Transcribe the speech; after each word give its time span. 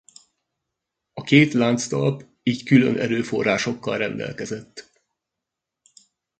A 1.13 1.21
két 1.21 1.53
lánctalp 1.53 2.25
így 2.43 2.63
külön 2.63 2.97
erőforrásokkal 2.99 3.97
rendelkezett. 3.97 4.91